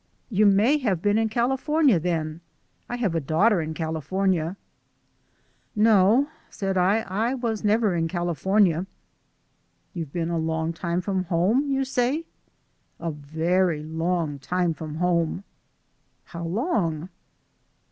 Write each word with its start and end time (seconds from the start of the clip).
"You 0.31 0.47
may 0.47 0.79
have 0.79 0.99
been 1.03 1.19
in 1.19 1.29
California, 1.29 1.99
then. 1.99 2.41
I 2.89 2.95
have 2.95 3.13
a 3.13 3.19
daughter 3.19 3.61
in 3.61 3.75
California." 3.75 4.57
"No," 5.75 6.27
said 6.49 6.75
I, 6.75 7.01
"I 7.01 7.35
was 7.35 7.63
never 7.63 7.93
in 7.93 8.07
California." 8.07 8.87
"You've 9.93 10.11
been 10.11 10.31
a 10.31 10.39
long 10.39 10.73
time 10.73 11.01
from 11.01 11.25
home, 11.25 11.69
you 11.69 11.85
say?" 11.85 12.25
"A 12.99 13.11
very 13.11 13.83
long 13.83 14.39
time 14.39 14.73
from 14.73 14.95
home." 14.95 15.43
"How 16.23 16.45
long?" 16.45 17.09